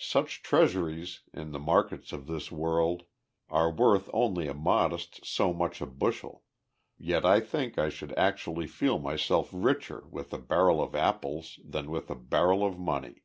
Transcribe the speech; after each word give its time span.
Such 0.00 0.42
treasuries, 0.42 1.20
in 1.32 1.52
the 1.52 1.60
markets 1.60 2.12
of 2.12 2.26
this 2.26 2.50
world, 2.50 3.04
are 3.48 3.70
worth 3.70 4.10
only 4.12 4.48
a 4.48 4.52
modest 4.52 5.24
so 5.24 5.52
much 5.52 5.80
a 5.80 5.86
bushel, 5.86 6.42
yet 6.98 7.24
I 7.24 7.38
think 7.38 7.78
I 7.78 7.88
should 7.88 8.12
actually 8.18 8.66
feel 8.66 8.98
myself 8.98 9.48
richer 9.52 10.08
with 10.10 10.32
a 10.32 10.38
barrel 10.38 10.82
of 10.82 10.96
apples 10.96 11.60
than 11.64 11.88
with 11.88 12.10
a 12.10 12.16
barrel 12.16 12.66
of 12.66 12.80
money. 12.80 13.22